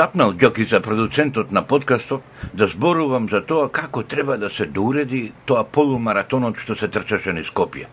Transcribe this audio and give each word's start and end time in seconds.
запнал 0.00 0.32
Ѓокица, 0.32 0.80
продуцентот 0.80 1.50
на 1.52 1.60
подкастот, 1.62 2.22
да 2.56 2.66
зборувам 2.72 3.26
за 3.28 3.42
тоа 3.44 3.68
како 3.68 4.00
треба 4.02 4.38
да 4.40 4.48
се 4.48 4.64
доуреди 4.64 5.32
тоа 5.44 5.64
полумаратонот 5.76 6.56
што 6.62 6.72
се 6.74 6.88
трчаше 6.88 7.34
низ 7.36 7.50
Скопје. 7.50 7.84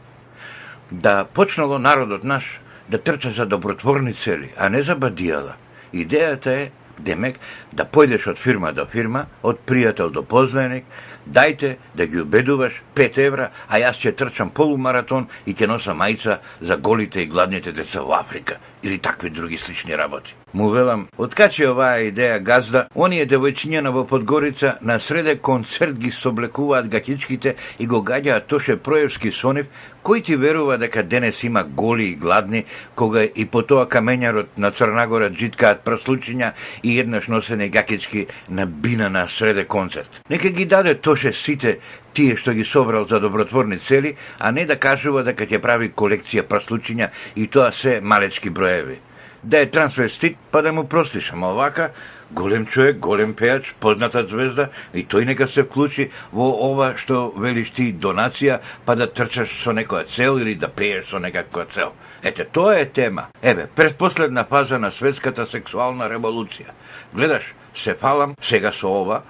Да 0.92 1.26
почнало 1.26 1.80
народот 1.84 2.24
наш 2.24 2.62
да 2.88 2.98
трча 2.98 3.32
за 3.36 3.46
добротворни 3.46 4.14
цели, 4.14 4.54
а 4.58 4.70
не 4.70 4.84
за 4.88 4.96
бадијала. 4.96 5.58
Идејата 5.92 6.56
е, 6.56 6.72
демек, 6.98 7.42
да 7.74 7.84
појдеш 7.84 8.30
од 8.32 8.40
фирма 8.40 8.72
до 8.72 8.88
фирма, 8.88 9.26
од 9.44 9.60
пријател 9.68 10.08
до 10.08 10.24
познаник, 10.24 10.88
дајте 11.28 11.76
да 11.94 12.08
ги 12.08 12.24
убедуваш 12.24 12.84
5 12.96 13.22
евра, 13.26 13.52
а 13.68 13.84
јас 13.84 14.00
ќе 14.00 14.16
трчам 14.16 14.56
полумаратон 14.56 15.28
и 15.46 15.52
ќе 15.52 15.68
носам 15.68 16.00
мајца 16.00 16.40
за 16.62 16.78
голите 16.78 17.28
и 17.28 17.28
гладните 17.28 17.76
деца 17.76 18.00
во 18.00 18.16
Африка 18.22 18.62
или 18.84 18.98
такви 18.98 19.30
други 19.30 19.58
слични 19.58 19.98
работи. 19.98 20.36
Му 20.54 20.70
велам, 20.70 21.08
откачи 21.18 21.66
оваа 21.68 22.00
идеја 22.08 22.40
газда, 22.40 22.86
оние 22.96 23.26
девојчиња 23.28 23.92
во 23.92 24.06
Подгорица 24.08 24.78
на 24.82 25.00
среде 25.00 25.36
концерт 25.36 26.00
ги 26.00 26.12
соблекуваат 26.12 26.88
гатичките 26.88 27.56
и 27.80 27.88
го 27.88 28.00
гаѓаат 28.00 28.48
Тоше 28.48 28.78
Проевски 28.78 29.32
сонив, 29.32 29.68
кој 30.04 30.24
ти 30.24 30.36
верува 30.40 30.78
дека 30.78 31.04
денес 31.04 31.44
има 31.44 31.64
голи 31.64 32.06
и 32.14 32.16
гладни, 32.16 32.64
кога 32.96 33.24
и 33.24 33.46
по 33.46 33.62
тоа 33.62 33.86
камењарот 33.92 34.56
на 34.58 34.72
Црнагора 34.72 35.30
джиткаат 35.30 35.84
праслучиња 35.84 36.54
и 36.84 37.00
еднаш 37.00 37.28
носене 37.28 37.70
гакички 37.70 38.28
на 38.50 38.66
бина 38.66 39.10
на 39.10 39.28
среде 39.28 39.66
концерт. 39.66 40.22
Нека 40.30 40.50
ги 40.50 40.66
даде 40.66 40.96
Тоше 40.96 41.34
сите 41.34 41.80
тие 42.18 42.36
што 42.36 42.54
ги 42.58 42.64
собрал 42.66 43.06
за 43.06 43.20
добротворни 43.20 43.78
цели, 43.78 44.16
а 44.40 44.52
не 44.52 44.66
да 44.66 44.76
кажува 44.82 45.22
дека 45.24 45.46
ќе 45.46 45.60
прави 45.62 45.92
колекција 45.94 46.48
праслучиња 46.50 47.12
и 47.36 47.46
тоа 47.48 47.70
се 47.72 48.00
малечки 48.02 48.50
број 48.50 48.67
броеви. 48.68 49.00
Да 49.44 49.60
е 49.60 49.70
трансвестит, 49.70 50.38
па 50.52 50.62
да 50.62 50.74
му 50.74 50.88
простиш, 50.88 51.32
ама 51.32 51.48
вака 51.48 51.92
голем 52.32 52.66
човек, 52.66 52.98
голем 52.98 53.36
пејач, 53.36 53.74
позната 53.80 54.26
звезда, 54.28 54.68
и 54.94 55.06
тој 55.06 55.26
нека 55.26 55.48
се 55.48 55.64
вклучи 55.64 56.10
во 56.34 56.50
ова 56.68 56.90
што 57.00 57.32
велиш 57.38 57.72
ти 57.72 57.94
донација, 57.94 58.60
па 58.86 58.98
да 59.00 59.08
трчаш 59.08 59.54
со 59.62 59.72
некоја 59.72 60.04
цел 60.04 60.42
или 60.42 60.56
да 60.56 60.68
пееш 60.68 61.08
со 61.08 61.20
некаква 61.20 61.66
цел. 61.66 61.94
Ете, 62.24 62.44
тоа 62.44 62.76
е 62.82 62.86
тема. 62.86 63.30
Еве, 63.42 63.70
предпоследна 63.76 64.44
фаза 64.44 64.80
на 64.80 64.92
светската 64.92 65.46
сексуална 65.46 66.10
револуција. 66.12 66.74
Гледаш, 67.14 67.54
се 67.78 67.94
фалам 67.94 68.36
сега 68.42 68.72
со 68.72 68.90
ова, 68.90 69.22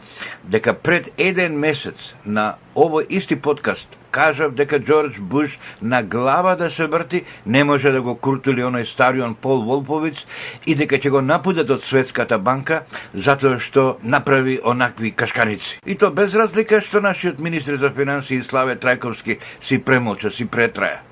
дека 0.43 0.73
пред 0.73 1.11
еден 1.17 1.59
месец 1.59 2.15
на 2.25 2.55
овој 2.75 3.07
исти 3.09 3.35
подкаст 3.35 3.97
кажав 4.11 4.53
дека 4.55 4.79
Джордж 4.79 5.19
Буш 5.19 5.59
на 5.81 6.03
глава 6.03 6.55
да 6.55 6.69
се 6.71 6.87
врти 6.87 7.23
не 7.45 7.63
може 7.63 7.91
да 7.91 8.01
го 8.01 8.15
крутили 8.15 8.63
оној 8.63 8.85
старион 8.85 9.35
Пол 9.35 9.61
Волповиц 9.67 10.25
и 10.65 10.75
дека 10.75 10.97
ќе 10.97 11.09
го 11.09 11.21
напудат 11.21 11.69
од 11.69 11.83
Светската 11.83 12.39
банка 12.39 12.83
затоа 13.13 13.59
што 13.59 13.97
направи 14.01 14.59
онакви 14.63 15.11
кашканици. 15.11 15.79
И 15.85 15.95
то 15.95 16.11
без 16.11 16.35
разлика 16.35 16.81
што 16.81 17.01
нашиот 17.01 17.39
министр 17.39 17.77
за 17.77 17.91
финансии 17.91 18.41
Славе 18.43 18.79
Трајковски 18.79 19.37
си 19.59 19.83
премолча, 19.83 20.31
си 20.31 20.47
претраја 20.47 21.03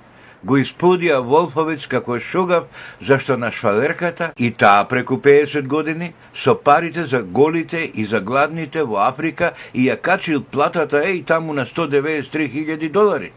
го 0.46 0.58
испудија 0.62 1.20
Волфовиц 1.26 1.88
како 1.90 2.20
шугав 2.22 2.68
зашто 3.02 3.38
на 3.38 3.50
швалерката 3.52 4.32
и 4.38 4.52
таа 4.52 4.86
преку 4.90 5.18
50 5.18 5.68
години 5.68 6.12
со 6.34 6.56
парите 6.56 7.06
за 7.06 7.24
голите 7.24 7.82
и 7.94 8.06
за 8.06 8.22
гладните 8.22 8.84
во 8.84 9.02
Африка 9.08 9.54
и 9.74 9.88
ја 9.90 9.98
качил 9.98 10.44
платата 10.44 11.02
е 11.06 11.18
и 11.18 11.24
таму 11.24 11.54
на 11.54 11.66
193.000 11.66 12.92
долари. 12.92 13.32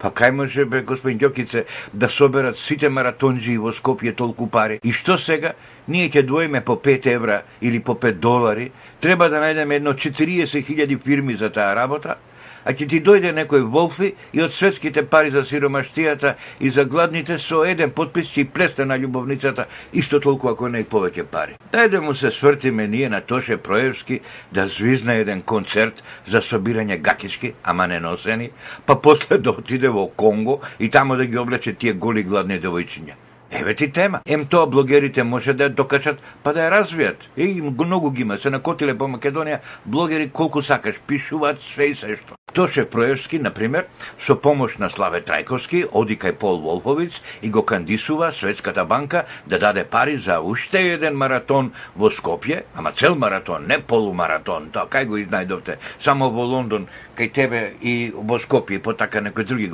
Па 0.00 0.08
кај 0.10 0.30
може 0.32 0.64
бе, 0.64 0.80
господин 0.80 1.18
Ѓокице, 1.20 1.66
да 1.92 2.08
соберат 2.08 2.56
сите 2.56 2.88
маратонджи 2.88 3.58
во 3.60 3.70
Скопје 3.76 4.14
толку 4.16 4.46
пари? 4.48 4.78
И 4.82 4.92
што 4.96 5.18
сега? 5.18 5.52
Ние 5.88 6.08
ќе 6.08 6.24
двоиме 6.24 6.64
по 6.64 6.78
5 6.80 7.06
евра 7.12 7.42
или 7.60 7.80
по 7.80 7.94
5 7.94 8.18
долари, 8.18 8.70
треба 9.00 9.28
да 9.28 9.42
најдеме 9.44 9.76
едно 9.76 9.92
40.000 9.92 10.98
фирми 11.04 11.36
за 11.36 11.50
таа 11.50 11.76
работа, 11.76 12.16
а 12.64 12.72
ќе 12.72 12.88
ти 12.88 13.00
дојде 13.00 13.32
некој 13.36 13.64
волфи 13.74 14.12
и 14.32 14.42
од 14.42 14.52
светските 14.52 15.04
пари 15.06 15.30
за 15.30 15.44
сиромаштијата 15.44 16.34
и 16.60 16.70
за 16.70 16.84
гладните 16.84 17.38
со 17.38 17.62
еден 17.64 17.90
подпис 17.90 18.32
ќе 18.34 18.48
плесте 18.52 18.84
на 18.84 18.98
љубовницата 18.98 19.66
исто 19.92 20.20
толку 20.20 20.48
ако 20.48 20.68
не 20.68 20.80
и 20.80 20.84
повеќе 20.84 21.24
пари. 21.24 21.56
Дајде 21.72 22.00
му 22.00 22.14
се 22.14 22.30
свртиме 22.30 22.86
ние 22.86 23.08
на 23.08 23.20
Тоше 23.20 23.56
Проевски 23.56 24.20
да 24.52 24.66
звизна 24.66 25.14
еден 25.14 25.42
концерт 25.42 26.04
за 26.26 26.40
собирање 26.40 27.00
гакички, 27.00 27.54
ама 27.64 27.86
не 27.86 28.00
носени, 28.00 28.50
па 28.86 29.00
после 29.00 29.38
да 29.38 29.50
отиде 29.50 29.88
во 29.88 30.06
Конго 30.06 30.60
и 30.78 30.90
таму 30.90 31.16
да 31.16 31.26
ги 31.26 31.38
облече 31.38 31.72
тие 31.72 31.92
голи 31.92 32.22
гладни 32.22 32.60
девојчиња. 32.60 33.14
Еве 33.50 33.74
ти 33.74 33.92
тема. 33.92 34.20
Ем 34.26 34.46
тоа 34.46 34.66
блогерите 34.66 35.22
може 35.22 35.52
да 35.54 35.66
ја 35.66 35.74
докачат, 35.74 36.20
па 36.42 36.52
да 36.54 36.68
ја 36.68 36.70
развијат. 36.78 37.26
И 37.36 37.60
многу 37.62 38.10
ги 38.10 38.22
има, 38.22 38.38
се 38.38 38.50
накотиле 38.50 38.94
по 38.94 39.10
Македонија, 39.10 39.58
блогери 39.84 40.30
колку 40.30 40.62
сакаш, 40.62 41.02
пишуваат 41.06 41.62
све 41.62 41.90
и 41.90 41.94
се 41.94 42.16
што. 42.16 42.39
Тоше 42.52 42.84
Проевски, 42.84 43.38
например, 43.38 43.86
со 44.18 44.34
помош 44.36 44.78
на 44.78 44.90
Славе 44.90 45.20
Трајковски, 45.22 45.84
оди 45.92 46.16
кај 46.18 46.34
Пол 46.34 46.60
Волховиц 46.60 47.20
и 47.42 47.50
го 47.50 47.62
кандисува 47.62 48.32
Светската 48.32 48.84
банка 48.84 49.24
да 49.46 49.58
даде 49.58 49.84
пари 49.84 50.16
за 50.18 50.40
уште 50.40 50.82
еден 50.92 51.14
маратон 51.16 51.70
во 51.96 52.10
Скопје, 52.10 52.64
ама 52.74 52.92
цел 52.92 53.14
маратон, 53.14 53.66
не 53.68 53.78
полумаратон, 53.78 54.70
тоа 54.74 54.90
кај 54.90 55.06
го 55.06 55.20
изнајдовте, 55.22 55.78
само 56.00 56.30
во 56.30 56.42
Лондон, 56.42 56.88
кај 57.16 57.32
тебе 57.32 57.62
и 57.82 58.12
во 58.14 58.40
Скопје 58.42 58.82
по 58.82 58.94
така 58.94 59.20
некои 59.20 59.44
други 59.44 59.70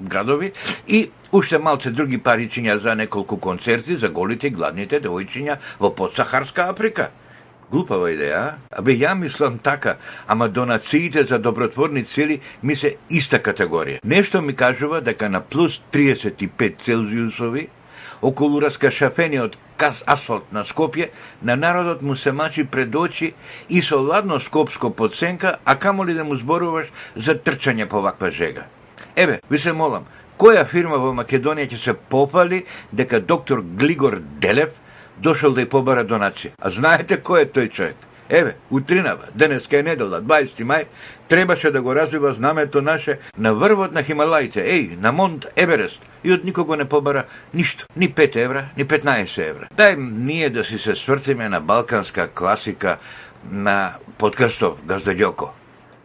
градови, 0.00 0.52
и 0.86 1.10
уште 1.32 1.58
малце 1.58 1.90
други 1.90 2.18
паричиња 2.18 2.78
за 2.78 2.94
неколку 2.94 3.36
концерти 3.36 3.96
за 3.96 4.08
голите 4.08 4.46
и 4.46 4.54
гладните 4.54 5.00
девојчиња 5.00 5.58
во 5.80 5.90
подсахарска 5.90 6.70
Африка 6.70 7.10
глупава 7.70 8.10
идеја, 8.12 8.56
абе 8.70 8.94
ја 8.98 9.14
мислам 9.14 9.58
така, 9.58 9.96
ама 10.28 10.48
донациите 10.48 11.24
за 11.24 11.38
добротворни 11.38 12.04
цели 12.04 12.40
ми 12.62 12.76
се 12.76 12.96
иста 13.10 13.38
категорија. 13.38 14.00
Нешто 14.04 14.42
ми 14.42 14.54
кажува 14.54 15.00
дека 15.00 15.28
на 15.30 15.40
плюс 15.40 15.82
35 15.92 16.78
Целзиусови, 16.78 17.68
околу 18.22 18.60
раскашафениот 18.60 19.58
кас 19.76 20.02
асфалт 20.06 20.52
на 20.52 20.64
Скопје, 20.64 21.10
на 21.42 21.56
народот 21.56 22.02
му 22.02 22.16
се 22.16 22.32
мачи 22.32 22.64
пред 22.64 22.94
очи 22.94 23.34
и 23.68 23.82
со 23.82 24.00
ладно 24.00 24.40
скопско 24.40 24.90
подсенка, 24.90 25.56
а 25.64 25.76
камо 25.76 26.06
ли 26.06 26.14
да 26.14 26.24
му 26.24 26.36
зборуваш 26.36 26.92
за 27.16 27.34
трчање 27.34 27.88
по 27.88 28.02
ваква 28.02 28.30
жега. 28.30 28.64
Еве, 29.16 29.40
ви 29.50 29.58
се 29.58 29.72
молам, 29.72 30.06
која 30.38 30.64
фирма 30.66 30.98
во 30.98 31.12
Македонија 31.14 31.68
ќе 31.70 31.78
се 31.78 31.94
попали 31.94 32.64
дека 32.92 33.20
доктор 33.20 33.62
Глигор 33.62 34.18
Делев 34.40 34.80
дошол 35.16 35.54
да 35.54 35.64
ја 35.64 35.70
побара 35.70 36.04
донација. 36.04 36.54
А 36.58 36.70
знаете 36.70 37.20
кој 37.22 37.42
е 37.42 37.52
тој 37.52 37.70
човек? 37.70 37.96
Еве, 38.28 38.56
утринава, 38.70 39.28
денеска 39.34 39.78
е 39.78 39.82
недела, 39.82 40.22
20 40.22 40.64
мај, 40.64 40.86
требаше 41.28 41.70
да 41.70 41.82
го 41.82 41.94
развива 41.94 42.32
знамето 42.32 42.82
наше 42.82 43.18
на 43.38 43.54
врвот 43.54 43.92
на 43.92 44.02
Хималаите, 44.02 44.64
еј, 44.64 44.96
на 45.00 45.12
Монт 45.12 45.46
Еверест, 45.56 46.00
и 46.24 46.32
од 46.32 46.44
никого 46.44 46.76
не 46.76 46.84
побара 46.84 47.24
ништо, 47.54 47.86
ни 47.96 48.08
5 48.08 48.36
евра, 48.36 48.64
ни 48.76 48.84
15 48.84 49.48
евра. 49.48 49.68
Дај 49.76 49.96
ние 49.98 50.50
да 50.50 50.64
си 50.64 50.78
се 50.78 50.94
свртиме 50.94 51.48
на 51.48 51.60
балканска 51.60 52.28
класика 52.28 52.96
на 53.50 53.92
подкастов 54.18 54.80
Газдаѓоко. 54.88 55.48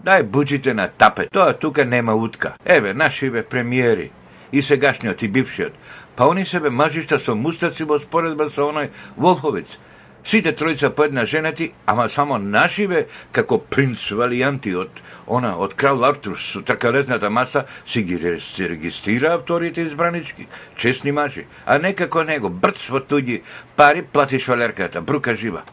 Дај 0.04 0.24
буџите 0.24 0.74
на 0.74 0.88
тапе, 0.88 1.30
тоа 1.32 1.54
тука 1.54 1.86
нема 1.86 2.16
утка. 2.16 2.56
Еве, 2.66 2.94
нашиве 2.94 3.44
премиери, 3.44 4.12
и 4.52 4.62
сегашниот 4.62 5.22
и 5.24 5.28
бившиот, 5.28 5.74
Па 6.20 6.30
они 6.30 6.44
себе 6.44 6.70
мажишта 6.70 7.18
со 7.18 7.34
мустаци 7.34 7.86
во 7.88 7.98
споредба 7.98 8.50
со 8.52 8.66
оној 8.68 8.90
Волховец. 9.16 9.78
Сите 10.22 10.52
тројца 10.52 10.90
по 10.90 11.06
една 11.08 11.26
женети, 11.26 11.72
ама 11.86 12.10
само 12.10 12.38
нашиве, 12.38 13.06
како 13.32 13.58
принц 13.58 14.12
Валијанти 14.12 14.74
од 14.76 15.00
она 15.28 15.54
од 15.56 15.76
крал 15.80 16.04
Артур 16.04 16.36
со 16.36 16.60
тркалезната 16.62 17.30
маса, 17.30 17.64
си 17.86 18.04
ги 18.04 18.20
регистрира 18.20 19.32
авторите 19.36 19.86
избранички, 19.88 20.48
честни 20.76 21.12
мажи, 21.12 21.46
а 21.66 21.78
не 21.78 21.94
како 21.94 22.24
него, 22.24 22.50
брц 22.50 22.90
во 22.90 23.00
туѓи 23.00 23.40
пари, 23.78 24.04
платиш 24.04 24.50
валерката, 24.52 25.02
брука 25.02 25.38
жива. 25.38 25.64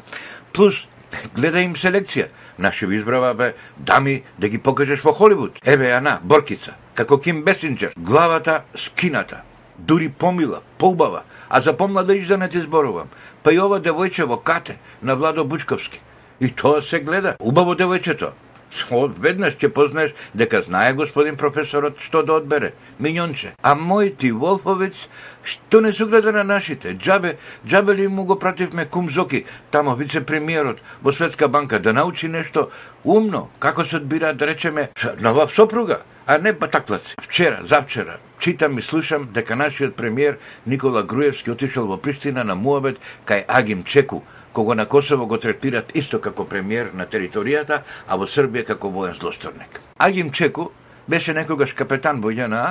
Плюс, 0.53 0.87
гледа 1.35 1.67
им 1.67 1.75
селекција. 1.75 2.29
Наши 2.59 2.87
избрава 2.87 3.35
бе 3.35 3.55
дами 3.77 4.23
да 4.39 4.49
ги 4.49 4.59
покажеш 4.59 5.03
во 5.03 5.13
Холивуд. 5.13 5.59
Еве 5.65 5.91
ана, 5.91 6.21
Боркица, 6.23 6.77
како 6.95 7.19
Ким 7.19 7.43
Бесинджер, 7.43 7.95
главата 7.99 8.63
скината, 8.77 9.43
дури 9.79 10.09
помила, 10.09 10.61
поубава, 10.79 11.23
а 11.49 11.61
запомна 11.61 12.05
да 12.05 12.39
не 12.39 12.49
ти 12.49 12.61
зборувам. 12.61 13.09
Па 13.43 13.53
и 13.53 13.61
ова 13.61 13.81
девојче 13.81 14.25
во 14.25 14.37
Кате, 14.37 14.79
на 15.03 15.17
Владо 15.17 15.45
Бучковски. 15.45 16.01
И 16.41 16.51
тоа 16.51 16.83
се 16.83 17.01
гледа. 17.01 17.37
Убаво 17.41 17.75
девојчето. 17.75 18.31
Веднаш 18.91 19.57
ќе 19.57 19.69
познаеш 19.69 20.13
дека 20.35 20.63
знае 20.63 20.95
господин 20.95 21.37
професорот 21.37 22.01
што 22.01 22.23
да 22.23 22.37
одбере. 22.37 22.73
Миньонче. 22.99 23.55
А 23.63 23.75
мој 23.75 24.17
ти 24.17 24.33
Волфовец, 24.33 25.09
што 25.45 25.81
не 25.81 25.93
гледа 25.93 26.33
на 26.33 26.45
нашите? 26.45 26.93
Джабе, 26.93 27.39
джабе 27.67 27.95
ли 27.95 28.09
му 28.09 28.25
го 28.25 28.39
пративме 28.39 28.87
кум 28.87 29.11
Зоки, 29.11 29.45
тамо 29.71 29.95
вице-премиерот 29.95 30.79
во 31.03 31.13
Светска 31.13 31.49
банка, 31.49 31.81
да 31.81 31.93
научи 31.93 32.29
нешто 32.29 32.71
умно, 33.05 33.49
како 33.59 33.85
се 33.85 33.97
одбира, 33.97 34.35
да 34.35 34.47
речеме, 34.47 34.89
нова 35.21 35.49
сопруга, 35.49 36.03
а 36.27 36.39
не 36.39 36.53
па 36.53 36.67
батаклаци. 36.67 37.15
Вчера, 37.23 37.61
завчера, 37.63 38.19
читам 38.39 38.79
и 38.79 38.83
слушам 38.83 39.29
дека 39.33 39.57
нашиот 39.57 39.97
премиер 39.97 40.39
Никола 40.67 41.03
Груевски 41.03 41.51
отишел 41.51 41.87
во 41.87 41.97
Приштина 41.97 42.45
на 42.45 42.55
Муабет 42.55 42.99
кај 43.27 43.45
Агим 43.49 43.85
Чеку, 43.85 44.23
кога 44.57 44.75
на 44.75 44.87
Косово 44.87 45.27
го 45.27 45.37
третират 45.37 45.91
исто 46.01 46.17
како 46.25 46.47
премиер 46.49 46.95
на 46.97 47.05
територијата, 47.05 47.83
а 48.09 48.17
во 48.17 48.25
Србија 48.25 48.65
како 48.65 48.89
воен 48.89 49.13
злосторник. 49.13 49.83
Агим 50.01 50.31
Чеку 50.33 50.71
беше 51.09 51.35
некогаш 51.37 51.75
капетан 51.77 52.23
во 52.25 52.33
ЈНА, 52.33 52.63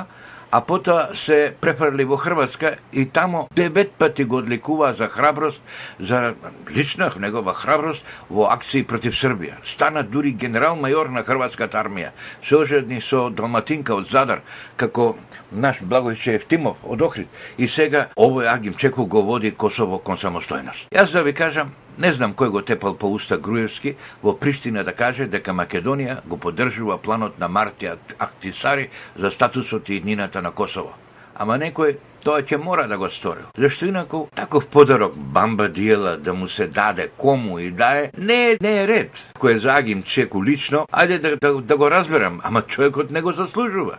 а 0.50 0.60
потоа 0.60 1.14
се 1.14 1.54
префрли 1.60 2.04
во 2.04 2.16
Хрватска 2.16 2.76
и 2.92 3.06
тамо 3.06 3.48
девет 3.54 3.92
пати 3.92 4.24
го 4.24 4.36
одликуваа 4.36 4.94
за 4.94 5.08
храброст, 5.08 5.62
за 5.98 6.34
лична 6.70 7.10
негова 7.16 7.54
храброст 7.54 8.06
во 8.30 8.48
акции 8.50 8.84
против 8.84 9.14
Србија. 9.14 9.56
Стана 9.64 10.02
дури 10.02 10.32
генерал-майор 10.32 11.08
на 11.08 11.22
Хрватската 11.22 11.78
армија, 11.78 12.12
соожедни 12.42 13.00
со 13.00 13.30
Далматинка 13.30 13.94
од 13.94 14.06
Задар, 14.06 14.42
како 14.76 15.16
наш 15.52 15.80
Благојче 15.82 16.36
Евтимов 16.36 16.76
од 16.84 17.02
Охрид. 17.02 17.28
И 17.58 17.68
сега 17.68 18.08
овој 18.16 18.52
Агим 18.52 18.74
Чеку 18.74 19.06
го 19.06 19.22
води 19.22 19.50
Косово 19.50 19.98
кон 19.98 20.16
самостојност. 20.16 20.90
Јас 20.92 21.12
да 21.12 21.22
ви 21.22 21.34
кажам, 21.34 21.72
Не 21.98 22.12
знам 22.12 22.34
кој 22.36 22.50
го 22.52 22.60
тепал 22.60 22.94
по 22.94 23.08
уста 23.08 23.38
Груевски 23.38 23.94
во 24.22 24.34
Приштина 24.36 24.84
да 24.84 24.92
каже 24.92 25.26
дека 25.32 25.54
Македонија 25.56 26.18
го 26.28 26.36
поддржува 26.36 26.98
планот 26.98 27.38
на 27.40 27.48
Мартија 27.48 27.96
Актисари 28.18 28.90
за 29.16 29.30
статусот 29.30 29.88
и 29.88 29.96
иднината 29.96 30.42
на 30.42 30.50
Косово. 30.52 30.92
Ама 31.34 31.56
некој 31.56 31.96
тоа 32.24 32.42
ќе 32.42 32.58
мора 32.60 32.84
да 32.88 32.98
го 32.98 33.08
стори. 33.08 33.46
Зашто 33.56 33.86
инаку 33.86 34.26
таков 34.34 34.66
подарок 34.68 35.16
бамба 35.16 35.68
диела 35.68 36.16
да 36.16 36.34
му 36.34 36.48
се 36.48 36.66
даде 36.66 37.08
кому 37.16 37.58
и 37.58 37.70
дае, 37.70 38.10
не, 38.18 38.58
не 38.60 38.82
е 38.82 38.86
ред. 38.88 39.32
Кој 39.40 39.56
за 39.56 39.76
Агим 39.76 40.02
Чеку 40.02 40.44
лично, 40.44 40.86
ајде 40.92 41.18
да, 41.18 41.36
да, 41.36 41.60
да 41.60 41.76
го 41.76 41.90
разберам, 41.90 42.40
ама 42.44 42.62
човекот 42.62 43.10
не 43.10 43.22
го 43.22 43.32
заслужува 43.32 43.98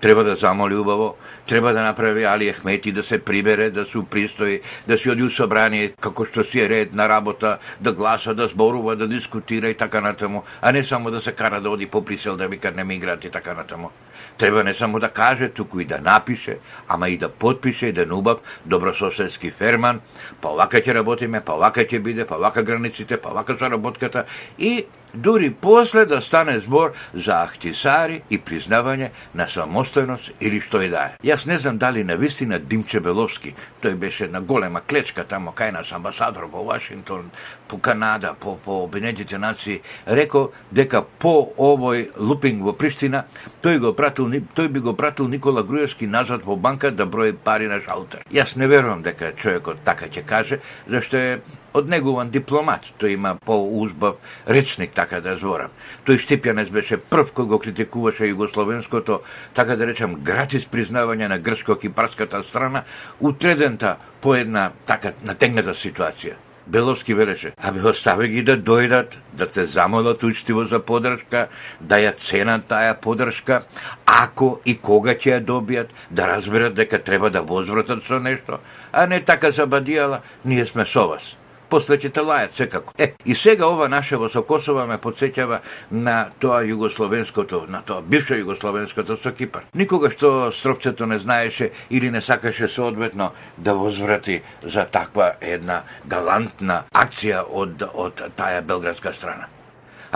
треба 0.00 0.24
да 0.24 0.36
замоли 0.36 0.74
убаво, 0.74 1.16
треба 1.46 1.72
да 1.72 1.82
направи 1.82 2.24
Али 2.24 2.52
Ахмети 2.52 2.92
да 2.92 3.02
се 3.02 3.18
прибере, 3.24 3.70
да 3.70 3.86
се 3.86 3.98
пристои, 4.10 4.60
да 4.88 4.98
си 4.98 5.10
оди 5.10 5.22
у 5.22 5.30
собрание, 5.30 5.92
како 6.00 6.26
што 6.26 6.44
си 6.44 6.60
е 6.60 6.68
ред 6.68 6.94
на 6.94 7.08
работа, 7.08 7.58
да 7.80 7.92
гласа, 7.92 8.34
да 8.34 8.46
зборува, 8.46 8.96
да 8.96 9.08
дискутира 9.08 9.68
и 9.68 9.74
така 9.74 10.00
натаму, 10.00 10.42
а 10.62 10.72
не 10.72 10.84
само 10.84 11.10
да 11.10 11.20
се 11.20 11.32
кара 11.32 11.60
да 11.60 11.70
оди 11.70 11.86
по 11.86 12.00
Брисел 12.00 12.36
да 12.36 12.48
вика 12.48 12.70
не 12.70 12.84
миграт 12.84 13.24
и 13.24 13.30
така 13.30 13.54
натаму. 13.54 13.90
Треба 14.38 14.64
не 14.64 14.74
само 14.74 14.98
да 14.98 15.08
каже, 15.08 15.48
туку 15.48 15.80
и 15.80 15.84
да 15.84 15.98
напише, 15.98 16.58
ама 16.88 17.08
и 17.08 17.18
да 17.18 17.28
подпише 17.28 17.86
еден 17.86 18.12
убав 18.12 18.38
добрососедски 18.66 19.50
ферман, 19.50 20.00
па 20.40 20.52
овака 20.52 20.82
ќе 20.84 20.92
работиме, 20.94 21.40
па 21.40 21.56
овака 21.56 21.88
ќе 21.88 22.02
биде, 22.04 22.26
па 22.26 22.36
овака 22.36 22.62
границите, 22.62 23.16
па 23.16 23.32
овака 23.32 23.56
заработката 23.56 24.24
и 24.58 24.84
дури 25.16 25.54
после 25.60 26.04
да 26.06 26.20
стане 26.20 26.58
збор 26.58 26.92
за 27.14 27.40
ахтисари 27.46 28.22
и 28.30 28.38
признавање 28.38 29.10
на 29.34 29.46
самостојност 29.48 30.32
или 30.40 30.60
што 30.60 30.82
и 30.82 30.88
да 30.92 31.10
е. 31.10 31.16
Јас 31.32 31.46
не 31.46 31.58
знам 31.58 31.78
дали 31.78 32.04
на 32.04 32.16
вистина 32.16 32.58
Димче 32.58 33.00
Беловски, 33.00 33.54
тој 33.82 33.96
беше 33.96 34.24
една 34.24 34.40
голема 34.40 34.80
клечка 34.80 35.24
тамо 35.24 35.52
кај 35.56 35.72
нас 35.72 35.92
амбасадор 35.92 36.48
во 36.52 36.64
Вашингтон, 36.64 37.30
по 37.68 37.78
Канада, 37.78 38.34
по, 38.40 38.56
по 38.56 38.82
Обединетите 38.84 39.38
нации, 39.38 39.80
реко 40.06 40.50
дека 40.70 41.02
по 41.02 41.52
овој 41.58 42.10
лупинг 42.18 42.62
во 42.62 42.72
Приштина, 42.72 43.24
тој 43.62 43.78
го 43.78 43.92
пратил, 43.92 44.28
тој 44.28 44.68
би 44.68 44.80
го 44.80 44.94
пратил 44.94 45.28
Никола 45.28 45.62
Груевски 45.62 46.06
назад 46.06 46.44
во 46.44 46.56
банка 46.56 46.90
да 46.90 47.06
брои 47.06 47.32
пари 47.32 47.66
на 47.66 47.80
шалтер. 47.80 48.24
Јас 48.32 48.56
не 48.56 48.66
верувам 48.66 49.02
дека 49.02 49.32
човекот 49.32 49.82
така 49.84 50.06
ќе 50.06 50.24
каже, 50.26 50.60
зашто 50.86 51.16
е 51.16 51.40
од 51.76 51.90
негован 51.92 52.30
дипломат. 52.32 52.88
Тој 53.00 53.16
има 53.16 53.34
поузбав 53.36 54.16
речник, 54.48 54.94
така 54.96 55.20
да 55.20 55.36
зборам. 55.36 55.74
Тој 56.06 56.20
Штипјанец 56.22 56.72
беше 56.72 56.96
прв 56.96 57.32
кој 57.36 57.50
го 57.52 57.60
критикуваше 57.60 58.30
југословенското, 58.32 59.20
така 59.54 59.76
да 59.76 59.86
речам, 59.86 60.16
гратис 60.24 60.66
признавање 60.66 61.28
на 61.28 61.38
грчко-кипарската 61.38 62.42
страна, 62.42 62.84
утредента 63.20 63.96
по 64.20 64.34
една 64.34 64.70
така 64.86 65.12
натегната 65.22 65.74
ситуација. 65.74 66.36
Беловски 66.66 67.14
велеше, 67.14 67.52
абе 67.62 67.80
остави 67.88 68.26
ги 68.28 68.42
да 68.42 68.56
дојдат, 68.58 69.14
да 69.38 69.46
се 69.48 69.66
замолат 69.70 70.22
учтиво 70.26 70.64
за 70.64 70.80
подршка, 70.82 71.46
да 71.80 72.00
ја 72.02 72.10
ценат 72.18 72.66
таа 72.66 72.96
подршка, 72.98 73.60
ако 74.06 74.58
и 74.64 74.74
кога 74.74 75.14
ќе 75.14 75.36
ја 75.36 75.44
добијат, 75.46 75.94
да 76.10 76.26
разберат 76.26 76.74
дека 76.74 76.98
треба 76.98 77.30
да 77.30 77.46
возвратат 77.46 78.02
со 78.02 78.18
нешто, 78.18 78.58
а 78.92 79.06
не 79.06 79.20
така 79.20 79.52
забадијала, 79.52 80.24
ние 80.44 80.66
сме 80.66 80.86
со 80.86 81.06
вас 81.06 81.36
после 81.68 81.98
ќе 81.98 82.12
те 82.12 82.20
лајат 82.20 82.52
секако. 82.56 82.94
Е, 82.98 83.12
и 83.24 83.34
сега 83.34 83.66
ова 83.66 83.88
наше 83.88 84.16
во 84.16 84.28
Сокосова 84.28 84.86
ме 84.86 84.98
подсеќава 84.98 85.60
на 85.90 86.16
тоа 86.40 86.62
југословенското, 86.66 87.64
на 87.68 87.82
тоа 87.86 88.02
бивше 88.02 88.40
југословенското 88.42 89.16
со 89.16 89.32
Кипар. 89.32 89.66
Никога 89.74 90.10
што 90.10 90.52
Стропцето 90.52 91.06
не 91.06 91.18
знаеше 91.18 91.70
или 91.90 92.10
не 92.10 92.20
сакаше 92.20 92.68
соодветно 92.68 93.32
да 93.56 93.74
возврати 93.74 94.42
за 94.62 94.84
таква 94.84 95.32
една 95.40 95.82
галантна 96.06 96.84
акција 96.94 97.44
од, 97.48 97.82
од 97.94 98.22
таа 98.36 98.62
белградска 98.62 99.12
страна. 99.12 99.55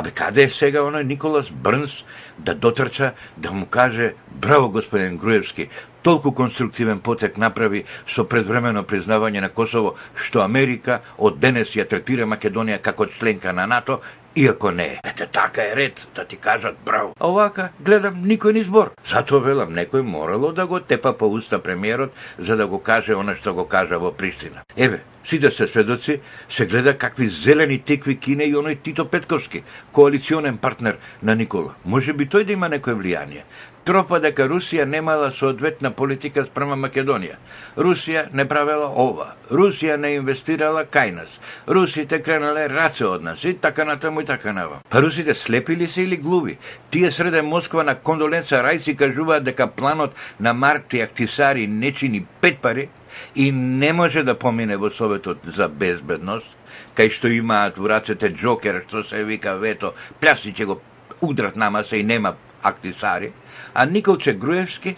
Абе, 0.00 0.08
да 0.08 0.14
каде 0.16 0.42
е 0.48 0.48
сега 0.48 0.80
оној 0.80 1.04
Николас 1.04 1.50
Брнс 1.52 2.04
да 2.38 2.54
дотрча, 2.54 3.12
да 3.36 3.52
му 3.52 3.66
каже, 3.66 4.14
браво 4.32 4.70
господин 4.70 5.16
Груевски, 5.16 5.68
толку 6.02 6.32
конструктивен 6.32 7.00
потек 7.00 7.36
направи 7.36 7.84
со 8.06 8.24
предвремено 8.24 8.80
признавање 8.88 9.44
на 9.44 9.50
Косово, 9.52 9.92
што 10.16 10.40
Америка 10.40 11.02
од 11.18 11.36
денес 11.36 11.76
ја 11.76 11.84
третира 11.84 12.24
Македонија 12.24 12.80
како 12.80 13.06
членка 13.12 13.52
на 13.52 13.66
НАТО, 13.66 14.00
иако 14.36 14.70
не 14.70 14.86
е. 14.86 15.00
Ете, 15.04 15.26
така 15.26 15.68
е 15.68 15.76
ред, 15.76 16.08
да 16.14 16.24
ти 16.24 16.36
кажат 16.36 16.80
браво. 16.84 17.12
А 17.20 17.28
овака, 17.28 17.68
гледам, 17.80 18.24
никој 18.24 18.56
ни 18.56 18.64
збор. 18.64 18.94
Затоа 19.04 19.44
велам, 19.44 19.76
некој 19.76 20.00
морало 20.00 20.52
да 20.56 20.66
го 20.66 20.80
тепа 20.80 21.12
по 21.12 21.28
уста 21.28 21.58
премиерот, 21.58 22.16
за 22.38 22.56
да 22.56 22.66
го 22.66 22.80
каже 22.80 23.20
она 23.20 23.36
што 23.36 23.52
го 23.52 23.68
кажа 23.68 23.98
во 23.98 24.16
Приштина. 24.16 24.64
Еве, 24.76 25.04
сите 25.24 25.50
се 25.50 25.66
сведоци, 25.66 26.20
се 26.48 26.66
гледа 26.66 26.98
какви 26.98 27.28
зелени 27.28 27.78
текви 27.78 28.16
кине 28.16 28.44
и 28.44 28.54
оној 28.54 28.82
Тито 28.82 29.04
Петковски, 29.04 29.62
коалиционен 29.92 30.56
партнер 30.56 30.98
на 31.22 31.34
Никола. 31.34 31.74
Може 31.84 32.12
би 32.12 32.26
тој 32.26 32.44
да 32.44 32.52
има 32.52 32.68
некое 32.68 32.94
влијание 32.94 33.44
тропа 33.90 34.20
дека 34.22 34.44
Русија 34.48 34.84
немала 34.86 35.30
соодветна 35.34 35.90
политика 35.96 36.44
спрема 36.44 36.76
Македонија. 36.78 37.38
Русија 37.76 38.26
не 38.36 38.44
правела 38.48 38.86
ова. 39.02 39.26
Русија 39.50 39.96
не 39.98 40.12
инвестирала 40.18 40.84
кај 40.84 41.14
нас. 41.16 41.38
Русите 41.66 42.20
кренале 42.22 42.68
раце 42.70 43.06
од 43.08 43.24
нас 43.26 43.44
и 43.44 43.54
така 43.54 43.84
натаму 43.88 44.20
и 44.20 44.28
така 44.28 44.52
нава. 44.52 44.80
Па 44.90 45.02
русите 45.02 45.34
слепили 45.34 45.88
се 45.88 46.02
или 46.02 46.16
глуви? 46.16 46.58
Тие 46.90 47.10
среде 47.10 47.42
Москва 47.42 47.82
на 47.82 47.94
кондоленца 47.94 48.62
Рајци 48.62 48.96
кажуваат 48.96 49.44
дека 49.44 49.66
планот 49.66 50.14
на 50.40 50.54
Марк 50.54 50.94
Ахтисари 50.94 51.66
не 51.66 51.92
чини 51.92 52.26
пет 52.40 52.58
пари 52.58 52.88
и 53.34 53.52
не 53.52 53.92
може 53.92 54.22
да 54.22 54.38
помине 54.38 54.76
во 54.76 54.90
Советот 54.90 55.38
за 55.44 55.68
безбедност, 55.68 56.56
кај 56.96 57.10
што 57.10 57.28
имаат 57.28 57.78
во 57.78 57.88
рацете 57.88 58.32
Джокер, 58.34 58.82
што 58.88 59.02
се 59.02 59.24
вика 59.24 59.56
вето, 59.56 59.94
пляси 60.20 60.52
ќе 60.52 60.64
го 60.66 60.80
удрат 61.20 61.56
нама 61.56 61.84
се 61.84 62.00
и 62.00 62.04
нема 62.04 62.34
актисари, 62.62 63.32
а 63.74 63.86
Николче 63.86 64.34
Груевски 64.34 64.96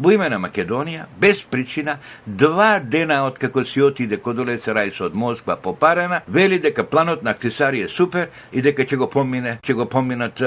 во 0.00 0.12
име 0.14 0.28
на 0.32 0.38
Македонија, 0.40 1.04
без 1.20 1.42
причина, 1.44 1.98
два 2.24 2.78
дена 2.80 3.20
од 3.26 3.38
како 3.38 3.64
си 3.64 3.82
отиде 3.84 4.16
код 4.16 4.40
Олец 4.40 4.68
Рајс 4.68 5.00
од 5.04 5.14
Москва 5.14 5.56
по 5.60 5.74
Парена, 5.76 6.22
вели 6.26 6.58
дека 6.58 6.84
планот 6.84 7.22
на 7.22 7.34
Актисари 7.36 7.82
е 7.84 7.88
супер 7.88 8.28
и 8.52 8.62
дека 8.62 8.86
ќе 8.88 8.96
го 8.96 9.10
помине, 9.12 9.58
ќе 9.60 9.76
го 9.76 9.86
поминат 9.86 10.40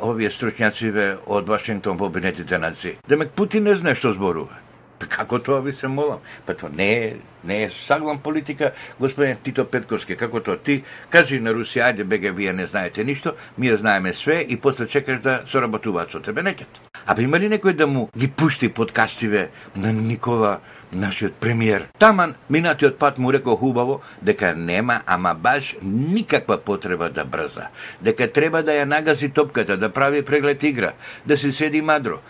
овие 0.00 0.30
стручњациве 0.30 1.06
од 1.26 1.48
Вашингтон 1.48 1.96
во 1.96 2.10
Обединетите 2.12 2.58
нации. 2.58 2.98
Демек 3.08 3.32
Путин 3.32 3.64
не 3.64 3.76
знае 3.76 3.96
што 3.96 4.12
зборува. 4.12 4.59
Па 5.00 5.06
како 5.08 5.38
тоа 5.40 5.62
ви 5.64 5.72
се 5.72 5.88
молам? 5.88 6.20
Па 6.46 6.54
тоа 6.54 6.68
не 6.76 6.88
е, 6.92 7.16
не 7.44 7.62
е 7.64 7.70
саглам 7.72 8.18
политика, 8.18 8.72
господин 9.00 9.36
Тито 9.42 9.64
Петковски. 9.64 10.16
Како 10.16 10.42
тоа 10.44 10.58
ти 10.60 10.82
кажи 11.10 11.40
на 11.40 11.54
Русија, 11.56 11.88
ајде 11.88 12.04
беге, 12.04 12.34
вие 12.36 12.52
не 12.52 12.66
знаете 12.66 13.04
ништо, 13.04 13.32
ние 13.58 13.72
да 13.72 13.78
знаеме 13.80 14.12
све 14.14 14.44
и 14.48 14.60
после 14.60 14.88
чекаш 14.88 15.20
да 15.20 15.40
соработуваат 15.46 16.12
со 16.12 16.20
тебе. 16.20 16.42
Некет. 16.42 16.68
А 17.06 17.16
има 17.16 17.38
ли 17.40 17.48
некој 17.48 17.72
да 17.72 17.86
му 17.86 18.10
ги 18.16 18.28
пушти 18.28 18.68
подкастиве 18.68 19.48
на 19.76 19.92
Никола 19.92 20.60
нашиот 20.92 21.34
премиер. 21.34 21.86
Таман, 21.98 22.34
минатиот 22.50 22.98
пат 22.98 23.18
му 23.18 23.32
рекол 23.32 23.56
хубаво 23.56 24.00
дека 24.22 24.54
нема, 24.54 25.00
ама 25.06 25.34
баш 25.34 25.76
никаква 25.82 26.58
потреба 26.58 27.10
да 27.10 27.24
брза. 27.24 27.70
Дека 28.02 28.32
треба 28.32 28.62
да 28.62 28.74
ја 28.74 28.84
нагази 28.84 29.30
топката, 29.30 29.76
да 29.76 29.88
прави 29.88 30.24
преглед 30.24 30.62
игра, 30.62 30.92
да 31.26 31.38
се 31.38 31.52
седи 31.52 31.82
мадро 31.82 32.20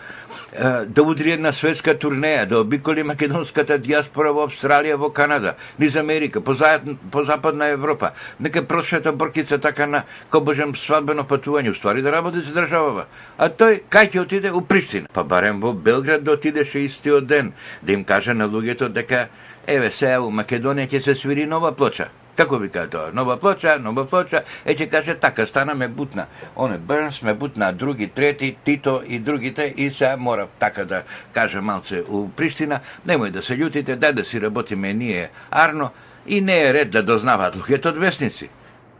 да 0.87 1.03
удри 1.03 1.31
една 1.31 1.51
светска 1.51 1.95
турнеја, 1.95 2.45
да 2.45 2.59
обиколи 2.59 3.03
македонската 3.03 3.77
диаспора 3.77 4.33
во 4.33 4.47
Австралија, 4.47 4.95
во 4.95 5.09
Канада, 5.09 5.55
низ 5.79 5.95
Америка, 5.95 6.41
по, 6.41 6.53
за, 6.53 6.79
по 7.11 7.23
Западна 7.23 7.65
Европа. 7.65 8.11
Нека 8.39 8.65
прошета 8.67 9.11
бркица 9.11 9.59
така 9.59 9.87
на 9.87 10.03
кобожем 10.29 10.75
свадбено 10.75 11.23
патување, 11.23 11.73
ствари 11.73 12.01
да 12.01 12.11
работи 12.11 12.39
за 12.39 12.61
државава. 12.61 13.05
А 13.37 13.49
тој 13.49 13.81
кај 13.89 14.11
ќе 14.11 14.21
отиде 14.21 14.51
у 14.51 14.61
Приштина? 14.61 15.07
Па 15.13 15.23
барем 15.23 15.61
во 15.61 15.73
Белград 15.73 16.23
да 16.23 16.31
отидеше 16.31 16.79
истиот 16.79 17.27
ден, 17.27 17.53
да 17.81 17.93
им 17.93 18.03
каже 18.03 18.33
на 18.33 18.49
луѓето 18.49 18.89
дека 18.89 19.27
еве 19.67 19.91
сега 19.91 20.21
у 20.21 20.31
Македонија 20.31 20.89
ќе 20.89 20.99
се 20.99 21.15
свири 21.15 21.45
нова 21.45 21.71
плоча. 21.71 22.09
Како 22.35 22.57
ви 22.57 22.69
кажа 22.69 22.89
тоа? 22.89 23.11
Нова 23.13 23.37
плоча, 23.39 23.75
нова 23.79 24.05
плоча, 24.05 24.43
е 24.65 24.75
ќе 24.75 24.87
каже 24.89 25.15
така, 25.19 25.45
стана 25.45 25.75
ме 25.75 25.87
бутна. 25.87 26.25
Оне 26.55 26.77
Бернс 26.77 27.21
ме 27.21 27.33
бутна, 27.33 27.73
други, 27.73 28.07
трети, 28.07 28.55
Тито 28.63 29.01
и 29.07 29.19
другите 29.19 29.73
и 29.77 29.89
се 29.89 30.15
мора 30.15 30.47
така 30.59 30.85
да 30.85 31.03
каже 31.33 31.61
малце 31.61 32.03
у 32.07 32.29
Приштина, 32.29 32.79
немој 33.07 33.31
да 33.31 33.41
се 33.41 33.57
љутите, 33.57 33.99
дај 33.99 34.13
да 34.13 34.23
си 34.23 34.41
работиме 34.41 34.93
ние 34.93 35.29
арно 35.51 35.91
и 36.27 36.41
не 36.41 36.57
е 36.63 36.73
ред 36.73 36.91
да 36.91 37.03
дознаваат 37.03 37.55
луѓето 37.55 37.91
од 37.91 37.97
вестници. 37.97 38.49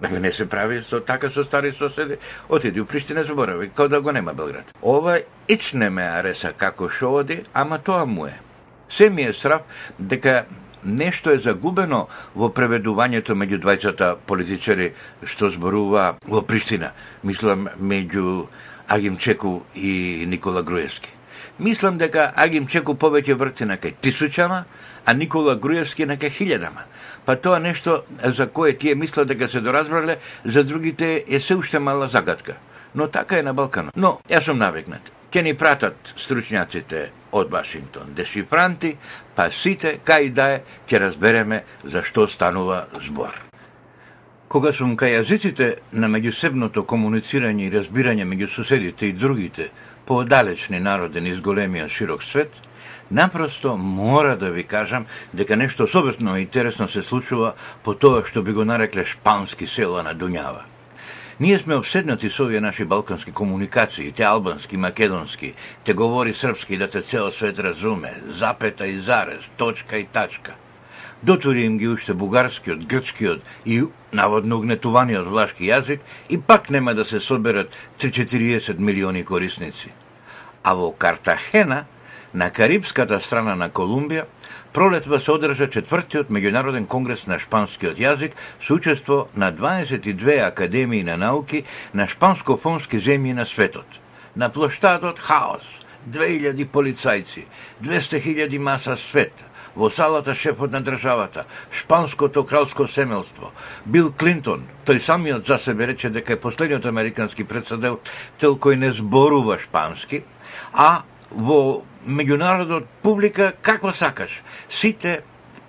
Него 0.01 0.19
не 0.19 0.31
се 0.31 0.49
прави 0.49 0.81
со 0.83 0.99
така 0.99 1.29
со 1.29 1.43
стари 1.43 1.71
соседи. 1.71 2.17
Отиди 2.49 2.81
у 2.81 2.85
Приштина 2.85 3.23
заборави, 3.23 3.69
као 3.69 3.87
да 3.87 4.01
го 4.01 4.11
нема 4.11 4.33
Белград. 4.33 4.73
Ова 4.81 5.19
ич 5.47 5.73
не 5.73 5.89
ме 5.89 6.03
ареса 6.03 6.53
како 6.53 6.89
шо 6.89 7.13
оди, 7.13 7.43
ама 7.53 7.77
тоа 7.77 8.05
му 8.05 8.25
е. 8.25 8.39
Се 8.89 9.09
ми 9.09 9.21
е 9.21 9.33
срав 9.33 9.61
дека 9.99 10.45
нешто 10.83 11.31
е 11.31 11.39
загубено 11.39 12.07
во 12.35 12.49
преведувањето 12.49 13.35
меѓу 13.37 13.61
двајцата 13.61 14.15
политичари 14.25 14.91
што 15.23 15.49
зборува 15.49 16.17
во 16.27 16.41
Приштина. 16.41 16.91
Мислам 17.23 17.67
меѓу 17.79 18.47
Агим 18.87 19.17
Чеку 19.17 19.61
и 19.75 20.25
Никола 20.27 20.63
Груевски. 20.63 21.09
Мислам 21.59 21.97
дека 21.97 22.31
Агим 22.35 22.67
Чеку 22.67 22.95
повеќе 22.95 23.35
врти 23.37 23.65
на 23.65 23.77
кај 23.77 23.93
тисучама, 24.01 24.65
а 25.05 25.13
Никола 25.13 25.55
Груевски 25.55 26.05
на 26.05 26.17
кај 26.17 26.33
хилјадама. 26.33 26.87
Па 27.25 27.35
тоа 27.35 27.59
нешто 27.59 28.03
за 28.23 28.47
кое 28.47 28.73
тие 28.73 28.95
мислат 28.95 29.27
дека 29.27 29.47
се 29.47 29.61
доразбрале, 29.61 30.17
за 30.45 30.63
другите 30.63 31.23
е 31.27 31.39
се 31.39 31.55
уште 31.55 31.79
мала 31.79 32.07
загадка. 32.07 32.55
Но 32.95 33.07
така 33.07 33.37
е 33.37 33.43
на 33.43 33.53
Балканот. 33.53 33.93
Но, 33.95 34.19
јас 34.29 34.49
сум 34.49 34.57
навекнат 34.57 35.11
ќе 35.31 35.43
ни 35.43 35.53
пратат 35.55 36.13
стручњаците 36.19 37.05
од 37.31 37.51
Вашингтон, 37.51 38.11
дешифранти, 38.15 38.95
па 39.35 39.47
сите, 39.51 39.99
кај 40.03 40.29
да 40.35 40.47
е, 40.57 40.57
ќе 40.87 40.99
разбереме 41.05 41.61
за 41.83 42.03
што 42.03 42.27
станува 42.27 42.83
збор. 42.99 43.37
Кога 44.51 44.73
сум 44.75 44.97
кај 44.99 45.21
јазиците 45.21 45.67
на 45.95 46.09
меѓусебното 46.11 46.83
комуницирање 46.83 47.69
и 47.69 47.71
разбирање 47.71 48.25
меѓу 48.27 48.49
соседите 48.51 49.07
и 49.07 49.15
другите 49.15 49.69
поодалечни 50.05 50.81
народи 50.83 51.23
низ 51.23 51.39
големија 51.39 51.87
широк 51.87 52.23
свет, 52.23 52.51
напросто 53.11 53.77
мора 53.77 54.35
да 54.35 54.51
ви 54.51 54.63
кажам 54.63 55.05
дека 55.33 55.55
нешто 55.55 55.83
особено 55.83 56.35
интересно 56.37 56.87
се 56.87 57.03
случува 57.03 57.53
по 57.83 57.95
тоа 57.95 58.25
што 58.27 58.43
би 58.43 58.51
го 58.51 58.67
нарекле 58.67 59.05
шпански 59.05 59.67
села 59.67 60.03
на 60.03 60.11
Дуњава. 60.15 60.67
Ние 61.41 61.59
сме 61.59 61.75
обседнати 61.75 62.29
со 62.29 62.43
овие 62.43 62.61
наши 62.61 62.85
балкански 62.85 63.31
комуникации, 63.31 64.11
те 64.11 64.23
албански, 64.23 64.77
македонски, 64.77 65.53
те 65.83 65.93
говори 65.93 66.33
српски 66.33 66.77
да 66.77 66.89
те 66.89 67.01
цел 67.01 67.31
свет 67.31 67.59
разуме, 67.59 68.13
запета 68.27 68.87
и 68.87 68.99
зарез, 68.99 69.49
точка 69.57 69.97
и 69.97 70.05
тачка. 70.05 70.53
Дотури 71.23 71.61
им 71.61 71.77
ги 71.77 71.87
уште 71.87 72.13
бугарскиот, 72.13 72.85
грчкиот 72.85 73.41
и 73.65 73.83
наводно 74.13 74.57
угнетуваниот 74.57 75.27
влашки 75.27 75.65
јазик 75.65 76.05
и 76.29 76.37
пак 76.37 76.69
нема 76.69 76.93
да 76.93 77.05
се 77.05 77.19
соберат 77.19 77.73
3-40 77.97 78.79
милиони 78.79 79.25
корисници. 79.25 79.89
А 80.63 80.73
во 80.73 80.91
Картахена, 80.91 81.85
на 82.33 82.51
карибската 82.51 83.19
страна 83.19 83.55
на 83.55 83.69
Колумбија, 83.69 84.25
Пролетва 84.73 85.19
се 85.19 85.33
одржа 85.35 85.67
четвртиот 85.67 86.29
меѓународен 86.31 86.85
конгрес 86.87 87.25
на 87.27 87.35
шпанскиот 87.43 87.99
јазик 87.99 88.37
со 88.63 88.77
учество 88.79 89.27
на 89.35 89.51
22 89.51 90.37
академии 90.47 91.03
на 91.03 91.17
науки 91.17 91.65
на 91.93 92.07
шпанско-фонски 92.07 93.03
земји 93.03 93.33
на 93.35 93.45
светот. 93.45 93.99
На 94.35 94.47
плоштадот 94.47 95.19
хаос, 95.19 95.83
2000 96.07 96.71
полицајци, 96.71 97.45
200.000 97.83 98.59
маса 98.59 98.95
свет, 98.95 99.33
во 99.75 99.89
салата 99.89 100.35
шефот 100.35 100.71
на 100.71 100.79
државата, 100.79 101.45
шпанското 101.71 102.45
кралско 102.45 102.87
семелство, 102.87 103.51
Бил 103.85 104.13
Клинтон, 104.13 104.63
тој 104.85 104.99
самиот 104.99 105.47
за 105.47 105.57
себе 105.59 105.87
рече 105.87 106.09
дека 106.09 106.33
е 106.33 106.39
последниот 106.39 106.85
американски 106.85 107.43
председател 107.43 107.99
кој 108.39 108.75
не 108.75 108.91
зборува 108.91 109.59
шпански, 109.59 110.23
а 110.73 111.03
во 111.31 111.83
меѓународот 112.07 112.87
публика 113.01 113.51
како 113.61 113.91
сакаш. 113.91 114.41
Сите 114.69 115.21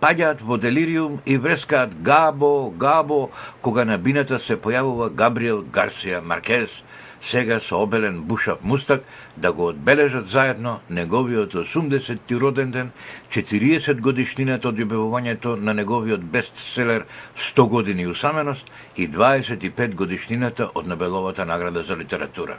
паѓаат 0.02 0.42
во 0.42 0.58
делириум 0.58 1.20
и 1.26 1.36
врескаат 1.38 1.94
Габо, 2.02 2.70
Габо, 2.70 3.30
кога 3.60 3.84
на 3.84 3.98
бината 3.98 4.38
се 4.38 4.56
појавува 4.56 5.12
Габриел 5.14 5.62
Гарсија 5.62 6.22
Маркез, 6.22 6.82
сега 7.22 7.60
со 7.60 7.78
обелен 7.82 8.22
бушав 8.22 8.64
мустак, 8.64 9.04
да 9.36 9.52
го 9.52 9.66
одбележат 9.66 10.26
заедно 10.28 10.80
неговиот 10.90 11.52
80-ти 11.52 12.36
роден 12.36 12.70
ден, 12.70 12.90
40 13.30 14.00
годишнината 14.00 14.68
од 14.68 14.82
јубевувањето 14.82 15.54
на 15.56 15.74
неговиот 15.74 16.24
бестселер 16.34 17.06
100 17.38 17.68
години 17.68 18.06
усаменост 18.06 18.72
и 18.96 19.08
25 19.08 19.94
годишнината 19.94 20.70
од 20.74 20.86
Нобеловата 20.86 21.44
награда 21.44 21.82
за 21.82 21.96
литература. 21.96 22.58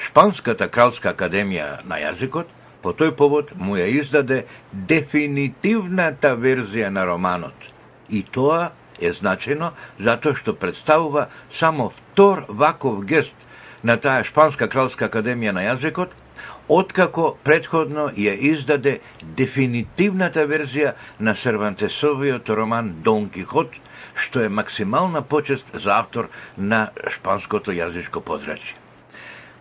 Шпанската 0.00 0.70
кралска 0.72 1.12
академија 1.12 1.82
на 1.84 1.98
јазикот 2.00 2.48
по 2.80 2.94
тој 2.96 3.10
повод 3.16 3.52
му 3.60 3.76
ја 3.76 3.84
издаде 4.00 4.44
дефинитивната 4.72 6.32
верзија 6.40 6.88
на 6.88 7.04
романот. 7.04 7.68
И 8.08 8.22
тоа 8.22 8.70
е 9.00 9.12
значено 9.12 9.72
затоа 9.98 10.38
што 10.40 10.56
представува 10.56 11.26
само 11.52 11.90
втор 11.90 12.46
ваков 12.48 13.04
гест 13.04 13.36
на 13.82 13.96
таа 14.00 14.24
Шпанска 14.24 14.68
кралска 14.72 15.10
академија 15.10 15.52
на 15.52 15.68
јазикот, 15.68 16.16
откако 16.68 17.36
предходно 17.44 18.08
ја 18.16 18.34
издаде 18.54 19.00
дефинитивната 19.36 20.48
верзија 20.48 20.94
на 21.18 21.34
Сервантесовиот 21.34 22.48
роман 22.48 22.94
Дон 23.04 23.28
Кихот, 23.28 23.76
што 24.14 24.40
е 24.40 24.48
максимална 24.48 25.22
почест 25.22 25.74
за 25.74 25.98
автор 25.98 26.30
на 26.56 26.88
шпанското 27.08 27.76
јазичко 27.76 28.24
подрачје. 28.24 28.80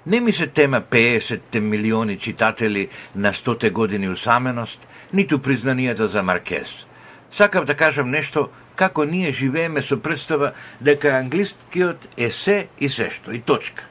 Не 0.07 0.19
ми 0.19 0.31
се 0.31 0.47
тема 0.47 0.81
50 0.81 1.59
милиони 1.59 2.17
читатели 2.17 2.87
на 3.15 3.33
100 3.33 3.71
години 3.71 4.09
усаменост, 4.09 4.87
ниту 5.13 5.39
признанијата 5.39 6.05
за 6.05 6.23
Маркез. 6.23 6.85
Сакам 7.31 7.65
да 7.65 7.75
кажам 7.75 8.09
нешто 8.09 8.47
како 8.75 9.03
ние 9.05 9.33
живееме 9.35 9.81
со 9.83 9.99
представа 9.99 10.53
дека 10.81 11.17
англискиот 11.19 12.07
е 12.17 12.31
се 12.31 12.67
и 12.79 12.89
сешто, 12.89 13.31
и 13.35 13.41
точка. 13.41 13.83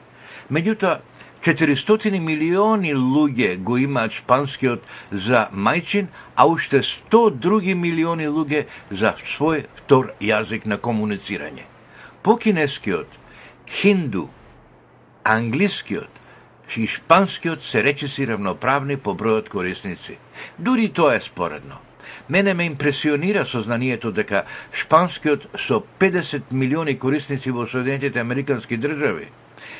Меѓутоа, 0.51 0.97
400 1.45 2.19
милиони 2.19 2.95
луѓе 2.95 3.57
го 3.57 3.77
имаат 3.77 4.11
шпанскиот 4.11 4.81
за 5.11 5.45
мајчин, 5.53 6.09
а 6.35 6.47
уште 6.49 6.81
100 6.81 7.21
други 7.37 7.75
милиони 7.75 8.27
луѓе 8.27 8.65
за 8.91 9.13
свој 9.13 9.67
втор 9.77 10.11
јазик 10.19 10.65
на 10.65 10.81
комуницирање. 10.81 11.69
По 12.23 12.35
кинескиот, 12.35 13.07
хинду, 13.69 14.27
англискиот 15.29 16.09
и 16.77 16.87
шпанскиот 16.87 17.63
се 17.63 17.83
речиси 17.83 18.27
равноправни 18.27 18.97
по 18.97 19.13
бројот 19.17 19.49
корисници. 19.49 20.17
Дури 20.57 20.89
тоа 20.89 21.15
е 21.15 21.19
споредно. 21.19 21.77
Мене 22.29 22.53
ме 22.53 22.65
импресионира 22.65 23.45
сознанието 23.45 24.11
дека 24.11 24.43
шпанскиот 24.73 25.49
со 25.57 25.81
50 25.99 26.53
милиони 26.53 26.97
корисници 26.99 27.51
во 27.51 27.65
Соединетите 27.65 28.19
Американски 28.19 28.77
држави 28.77 29.29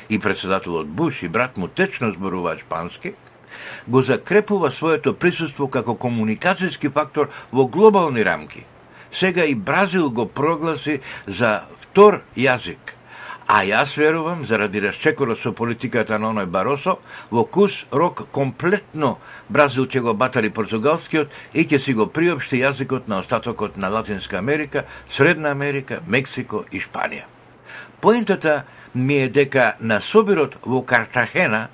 и 0.08 0.18
председателот 0.18 0.88
Буш 0.88 1.22
и 1.22 1.28
брат 1.28 1.56
му 1.56 1.68
течно 1.68 2.12
зборуваат 2.12 2.60
шпански, 2.60 3.14
го 3.88 4.02
закрепува 4.02 4.70
своето 4.70 5.14
присуство 5.14 5.70
како 5.70 5.94
комуникацијски 5.94 6.90
фактор 6.90 7.30
во 7.52 7.66
глобални 7.66 8.24
рамки. 8.24 8.64
Сега 9.10 9.44
и 9.44 9.54
Бразил 9.54 10.10
го 10.10 10.26
прогласи 10.26 11.00
за 11.26 11.62
втор 11.78 12.22
јазик– 12.36 12.94
А 13.50 13.64
јас 13.66 13.96
верувам, 13.98 14.44
заради 14.46 14.78
расчекорот 14.78 15.38
со 15.42 15.50
политиката 15.50 16.20
на 16.22 16.28
оној 16.30 16.46
Баросо, 16.46 16.92
во 17.34 17.42
кус 17.42 17.80
рок 17.90 18.22
комплетно 18.30 19.16
Бразил 19.48 19.88
ќе 19.90 20.04
го 20.04 20.14
батари 20.14 20.52
португалскиот 20.54 21.34
и 21.58 21.64
ќе 21.66 21.80
си 21.82 21.94
го 21.98 22.06
приопшти 22.06 22.60
јазикот 22.62 23.08
на 23.10 23.18
остатокот 23.18 23.76
на 23.76 23.90
Латинска 23.90 24.38
Америка, 24.38 24.84
Средна 25.08 25.50
Америка, 25.50 25.98
Мексико 26.06 26.62
и 26.70 26.78
Шпанија. 26.78 27.26
Поентата 28.00 28.62
ми 28.94 29.18
е 29.24 29.28
дека 29.28 29.74
на 29.80 29.98
собирот 30.00 30.54
во 30.62 30.84
Картахена, 30.86 31.66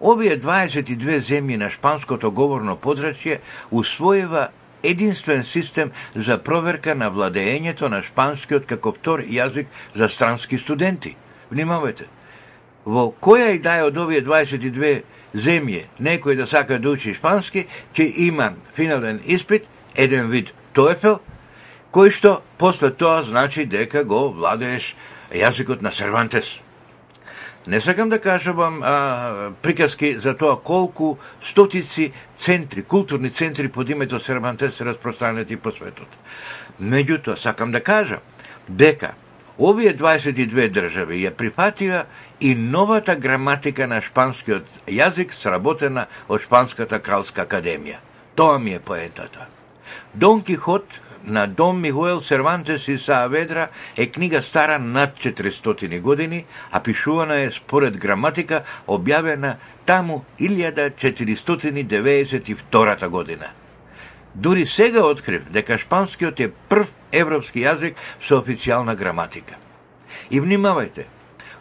овие 0.00 0.40
22 0.40 1.20
земји 1.20 1.60
на 1.60 1.68
шпанското 1.68 2.32
говорно 2.32 2.80
подрачје 2.80 3.42
усвоива 3.70 4.48
единствен 4.84 5.44
систем 5.44 5.90
за 6.14 6.38
проверка 6.38 6.94
на 6.94 7.10
владеењето 7.10 7.88
на 7.88 8.02
шпанскиот 8.02 8.66
како 8.66 8.92
втор 8.92 9.24
јазик 9.24 9.66
за 9.94 10.08
странски 10.08 10.58
студенти. 10.58 11.16
Внимавајте, 11.50 12.06
во 12.84 13.12
која 13.20 13.54
и 13.54 13.58
да 13.58 13.78
е 13.80 13.84
од 13.88 13.98
овие 13.98 14.22
22 14.24 15.02
земје 15.34 15.86
некој 16.00 16.36
да 16.36 16.46
сака 16.46 16.78
да 16.78 16.90
учи 16.90 17.14
шпански, 17.14 17.66
ќе 17.94 18.10
има 18.28 18.52
финален 18.74 19.20
испит, 19.24 19.66
еден 19.94 20.30
вид 20.30 20.54
TOEFL, 20.74 21.18
кој 21.94 22.10
што 22.10 22.42
после 22.58 22.90
тоа 22.90 23.22
значи 23.22 23.64
дека 23.64 24.04
го 24.04 24.28
владееш 24.34 24.94
јазикот 25.30 25.82
на 25.82 25.92
Сервантес. 25.92 26.63
Не 27.66 27.80
сакам 27.80 28.08
да 28.08 28.18
кажувам 28.20 28.82
а, 28.82 29.50
приказки 29.62 30.18
за 30.18 30.36
тоа 30.36 30.56
колку 30.60 31.16
стотици 31.40 32.12
центри, 32.38 32.82
културни 32.82 33.30
центри 33.30 33.68
под 33.68 33.90
името 33.90 34.20
Сервантес 34.20 34.74
се 34.74 34.84
распространети 34.84 35.56
по 35.56 35.70
светот. 35.70 36.08
Меѓутоа, 36.82 37.34
сакам 37.34 37.72
да 37.72 37.80
кажам 37.80 38.20
дека 38.68 39.14
овие 39.58 39.94
22 39.96 40.68
држави 40.68 41.22
ја 41.24 41.32
прифатија 41.32 42.04
и 42.40 42.54
новата 42.54 43.16
граматика 43.16 43.86
на 43.86 44.02
шпанскиот 44.02 44.84
јазик 44.90 45.32
сработена 45.32 46.06
од 46.28 46.42
Шпанската 46.42 46.98
кралска 47.00 47.46
академија. 47.46 47.96
Тоа 48.34 48.58
ми 48.58 48.74
е 48.74 48.80
поентата. 48.80 49.46
Дон 50.14 50.42
Кихот 50.42 51.00
на 51.26 51.46
Дон 51.46 51.80
Михуел 51.80 52.20
Сервантес 52.20 52.88
и 52.88 52.98
Сааведра 52.98 53.68
е 53.96 54.06
книга 54.06 54.42
стара 54.42 54.78
над 54.78 55.16
400 55.16 56.00
години, 56.00 56.44
а 56.72 56.82
пишувана 56.82 57.40
е 57.40 57.50
според 57.50 57.96
граматика 57.96 58.62
објавена 58.86 59.54
таму 59.86 60.24
1492 60.40 63.08
година. 63.08 63.46
Дури 64.34 64.66
сега 64.66 65.06
открив 65.06 65.42
дека 65.50 65.78
шпанскиот 65.78 66.40
е 66.40 66.50
прв 66.68 66.88
европски 67.12 67.60
јазик 67.62 67.94
со 68.20 68.42
официјална 68.42 68.96
граматика. 68.96 69.54
И 70.30 70.40
внимавајте, 70.40 71.04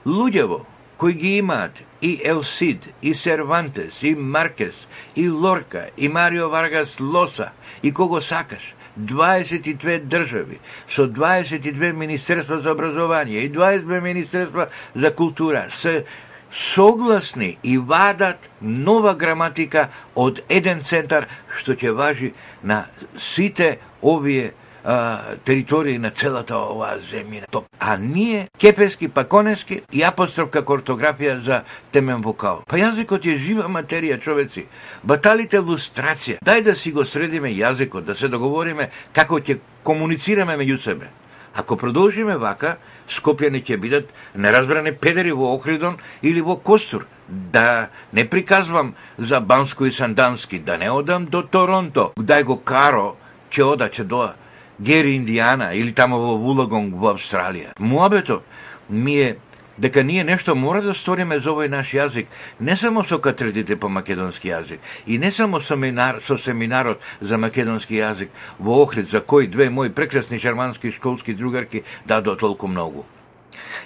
луѓево 0.06 0.66
кои 0.98 1.14
ги 1.14 1.38
имаат 1.38 1.84
и 2.02 2.22
Елсид, 2.24 2.94
и 3.02 3.14
Сервантес, 3.14 4.04
и 4.04 4.16
Маркес, 4.16 4.88
и 5.16 5.30
Лорка, 5.30 5.90
и 5.98 6.10
Марио 6.10 6.50
Варгас 6.50 7.00
Лоса, 7.00 7.52
и 7.84 7.94
кого 7.94 8.22
сакаш, 8.22 8.76
22 8.98 10.00
држави, 10.00 10.60
со 10.88 11.08
22 11.08 11.92
Министерства 11.94 12.60
за 12.60 12.72
образование 12.72 13.40
и 13.40 13.52
22 13.52 14.02
Министерства 14.02 14.68
за 14.96 15.16
култура, 15.16 15.66
се 15.70 16.06
согласни 16.54 17.58
и 17.64 17.78
вадат 17.78 18.50
нова 18.62 19.16
граматика 19.16 19.88
од 20.16 20.44
еден 20.50 20.84
центар 20.86 21.26
што 21.50 21.74
ќе 21.74 21.96
важи 21.98 22.34
на 22.62 22.86
сите 23.18 23.80
овие 24.02 24.54
а, 24.84 25.20
територии 25.44 25.98
на 25.98 26.12
целата 26.12 26.58
оваа 26.58 27.00
земја. 27.00 27.46
А 27.80 27.98
ние, 27.98 28.50
кепески, 28.60 29.08
паконески 29.08 29.82
и 29.92 30.04
апострофка 30.04 30.64
картографија 30.64 31.40
за 31.40 31.64
темен 31.92 32.22
вокал. 32.22 32.64
Па 32.68 32.78
јазикот 32.78 33.26
е 33.28 33.38
жива 33.40 33.70
материја, 33.70 34.20
човеци. 34.20 34.68
Баталите 35.04 35.60
лустрација. 35.60 36.40
Дај 36.44 36.64
да 36.64 36.76
си 36.76 36.92
го 36.92 37.06
средиме 37.06 37.52
јазикот, 37.52 38.04
да 38.04 38.16
се 38.16 38.28
договориме 38.28 38.90
како 39.14 39.40
ќе 39.40 39.60
комуницираме 39.84 40.58
меѓу 40.58 40.80
себе. 40.80 41.12
Ако 41.56 41.78
продолжиме 41.78 42.38
вака, 42.38 42.78
Скопјани 43.08 43.62
ќе 43.62 43.78
бидат 43.78 44.14
неразбрани 44.36 44.92
педери 44.92 45.32
во 45.32 45.54
Охридон 45.54 45.98
или 46.22 46.42
во 46.42 46.56
Костур. 46.58 47.06
Да 47.28 47.90
не 48.14 48.30
приказвам 48.30 48.94
за 49.18 49.40
Банско 49.40 49.86
и 49.86 49.92
Сандански, 49.92 50.60
да 50.60 50.78
не 50.78 50.90
одам 50.92 51.26
до 51.26 51.44
Торонто. 51.44 52.14
Дај 52.18 52.44
го 52.44 52.58
Каро, 52.58 53.16
ќе 53.52 53.64
ода, 53.64 53.90
ќе 53.90 54.04
доа 54.04 54.34
Гери 54.80 55.16
Индиана 55.16 55.74
или 55.74 55.92
тамо 55.92 56.20
во 56.20 56.38
Вулагонг 56.38 56.96
во 56.96 57.14
Австралија. 57.14 57.74
Муабето 57.80 58.42
ми 58.90 59.16
е 59.22 59.36
дека 59.78 60.04
ние 60.04 60.24
нешто 60.24 60.56
мора 60.56 60.82
да 60.82 60.94
сториме 60.94 61.40
за 61.40 61.50
овој 61.50 61.70
наш 61.70 61.94
јазик, 61.94 62.28
не 62.60 62.78
само 62.78 63.04
со 63.04 63.18
катредите 63.20 63.76
по 63.76 63.90
македонски 63.90 64.50
јазик, 64.50 64.80
и 65.08 65.18
не 65.18 65.32
само 65.32 65.62
со, 65.62 65.74
семинар, 65.74 66.22
со 66.22 66.38
семинарот 66.38 67.02
за 67.22 67.38
македонски 67.38 67.98
јазик 67.98 68.30
во 68.60 68.84
Охрид, 68.84 69.10
за 69.10 69.22
кој 69.22 69.48
две 69.48 69.70
мои 69.70 69.90
прекрасни 69.90 70.40
шармански 70.40 70.92
школски 70.92 71.34
другарки 71.34 71.84
дадоа 72.06 72.38
толку 72.38 72.68
многу. 72.68 73.06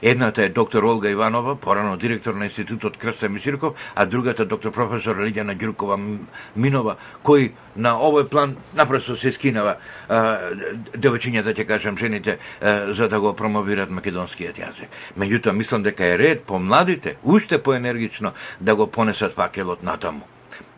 Едната 0.01 0.43
е 0.43 0.49
доктор 0.49 0.83
Олга 0.83 1.09
Иванова, 1.09 1.55
порано 1.55 1.97
директор 1.97 2.33
на 2.33 2.45
Институтот 2.45 2.97
Крста 2.97 3.29
Мисирков, 3.29 3.73
а 3.95 4.05
другата 4.05 4.45
доктор 4.45 4.71
професор 4.71 5.15
Лидјана 5.15 5.57
Ѓуркова 5.57 5.97
Минова, 6.55 6.97
кој 7.23 7.51
на 7.75 7.97
овој 7.97 8.27
план 8.29 8.55
напросто 8.75 9.15
се 9.15 9.31
скинава 9.31 9.77
девојчињата, 10.07 11.53
ќе 11.53 11.65
кажам, 11.65 11.97
жените, 11.97 12.37
за 12.61 13.07
да 13.07 13.19
го 13.19 13.33
промовират 13.33 13.89
македонскиот 13.89 14.57
јазик. 14.57 14.89
Меѓутоа, 15.17 15.51
мислам 15.51 15.83
дека 15.83 16.05
е 16.05 16.17
ред 16.17 16.43
по 16.43 16.59
младите, 16.59 17.17
уште 17.23 17.63
поенергично, 17.63 18.33
да 18.61 18.75
го 18.75 18.87
понесат 18.87 19.33
факелот 19.33 19.83
натаму. 19.83 20.25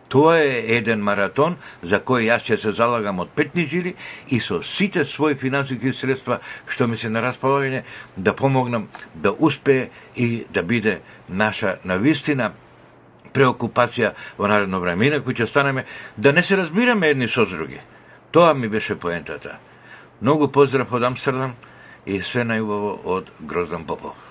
Тоа 0.10 0.40
е 0.42 0.78
еден 0.78 1.04
маратон 1.06 1.56
за 1.82 2.00
кој 2.02 2.26
јас 2.32 2.48
ќе 2.48 2.58
се 2.58 2.72
залагам 2.74 3.20
од 3.22 3.30
петни 3.36 3.68
жили 3.70 3.94
и 4.34 4.40
со 4.42 4.62
сите 4.66 5.06
своји 5.06 5.38
финансиски 5.38 5.94
средства 5.94 6.40
што 6.68 6.88
ми 6.88 6.98
се 6.98 7.10
на 7.14 7.22
располагање 7.22 7.84
да 8.18 8.34
помогнам 8.34 8.88
да 9.14 9.32
успее 9.32 9.90
и 10.16 10.46
да 10.50 10.64
биде 10.64 11.02
наша 11.30 11.78
навистина 11.84 12.52
преокупација 13.34 14.14
во 14.38 14.50
наредно 14.50 14.80
време. 14.82 15.08
Инаку 15.08 15.30
ќе 15.32 15.46
станеме 15.46 15.86
да 16.18 16.34
не 16.34 16.44
се 16.44 16.58
разбираме 16.58 17.14
едни 17.14 17.28
со 17.28 17.46
други. 17.46 17.80
Тоа 18.32 18.54
ми 18.54 18.68
беше 18.68 18.96
поентата. 18.96 19.58
Многу 20.22 20.48
поздрав 20.48 20.94
од 20.94 21.04
Амстердам 21.04 21.54
и 22.06 22.22
све 22.22 22.44
најубаво 22.50 22.98
од 23.06 23.32
Гроздан 23.42 23.86
Попов. 23.86 24.29